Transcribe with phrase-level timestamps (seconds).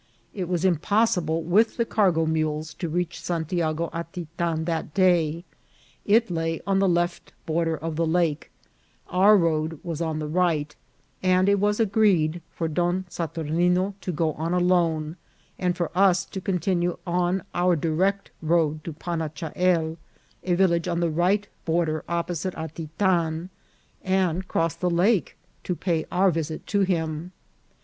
[0.33, 5.45] It was impossible, with the cargo mules, to reach Santiago Atitan that day;
[6.05, 8.49] it lay on the left bor der of the lake;
[9.09, 10.75] our road was on the right,
[11.21, 15.17] and it was agreed for Don Saturnine to go on alone,
[15.59, 19.97] and for us to continue on our direct road to Panachahel,
[20.43, 23.49] a vil lage on the right border opposite Atitan,
[24.01, 27.33] and cross the lake to pay our visit to him.